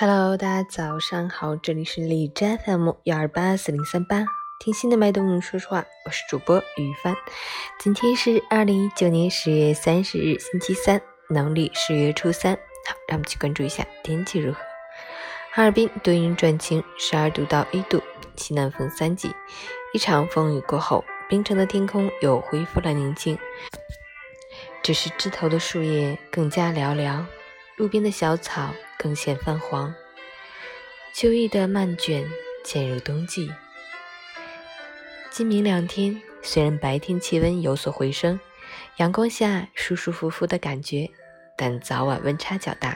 [0.00, 4.24] Hello，大家早上好，这里是李斋 FM 幺二八四零三八，
[4.58, 7.14] 听心的脉动说说话，我是主播于帆。
[7.78, 12.54] 今天是二零一九年十月三十日，星期三，农历十月初三。
[12.88, 14.60] 好，让我们去关注一下天气如何。
[15.50, 18.02] 哈尔滨多云转晴，十二度到一度，
[18.36, 19.30] 西南风三级。
[19.92, 23.38] 一场风雨过后，冰城的天空又恢复了宁静，
[24.82, 27.22] 只是枝头的树叶更加寥寥，
[27.76, 28.70] 路边的小草。
[29.02, 29.94] 更显泛黄，
[31.14, 32.22] 秋意的漫卷
[32.62, 33.50] 渐入冬季。
[35.30, 38.38] 今明两天虽然白天气温有所回升，
[38.98, 41.10] 阳光下舒舒服服的感觉，
[41.56, 42.94] 但早晚温差较大，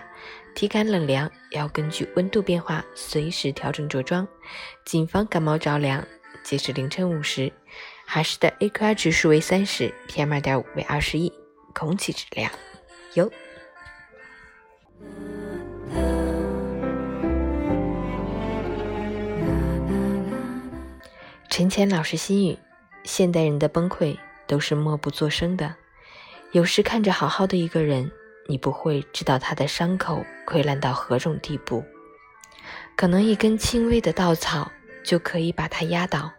[0.54, 4.28] 体感冷凉，要根据温度变化随时调整着装，
[4.84, 6.06] 谨防感冒着凉。
[6.42, 7.50] 截至凌晨五时，
[8.04, 11.32] 哈市的 AQI 指数为三十，PM 二点五为二十一，
[11.72, 12.52] 空气质量
[13.14, 13.32] 优。
[21.56, 22.58] 陈前老师心语：
[23.04, 25.72] 现代人的崩溃都是默不作声的。
[26.50, 28.10] 有时看着好好的一个人，
[28.48, 31.84] 你不会知道他的伤口溃烂到何种地步，
[32.96, 34.68] 可能一根轻微的稻草
[35.04, 36.32] 就可以把他压倒。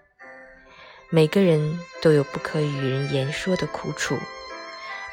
[1.10, 4.18] 每个人都有不可与人言说的苦楚，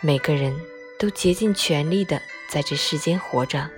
[0.00, 0.53] 每个人
[0.98, 3.70] 都竭尽全力的在这世间活着。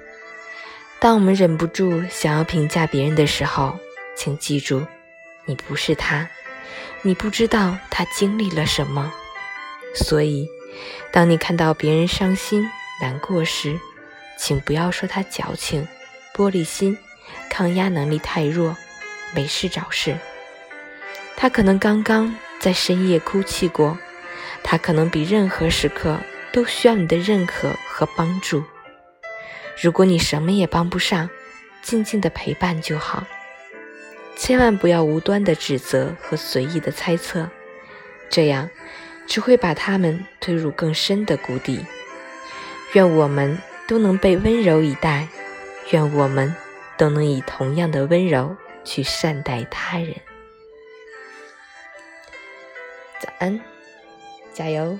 [0.98, 3.78] 当我们忍不住想要评价别人的时候，
[4.16, 4.82] 请记住。
[5.46, 6.28] 你不是他，
[7.02, 9.12] 你不知道他经历了什么，
[9.94, 10.48] 所以，
[11.12, 12.68] 当你看到别人伤心
[13.00, 13.78] 难过时，
[14.38, 15.86] 请不要说他矫情、
[16.34, 16.96] 玻璃心、
[17.50, 18.76] 抗压能力太弱、
[19.34, 20.16] 没事找事。
[21.36, 23.98] 他可能刚刚在深夜哭泣过，
[24.62, 26.18] 他可能比任何时刻
[26.52, 28.64] 都需要你的认可和帮助。
[29.82, 31.28] 如果你什么也帮不上，
[31.82, 33.24] 静静的陪伴就好。
[34.44, 37.48] 千万不要无端的指责和随意的猜测，
[38.28, 38.68] 这样
[39.26, 41.82] 只会把他们推入更深的谷底。
[42.92, 45.28] 愿我们都能被温柔以待，
[45.92, 46.54] 愿我们
[46.98, 48.54] 都能以同样的温柔
[48.84, 50.14] 去善待他人。
[53.22, 53.58] 早安，
[54.52, 54.98] 加油！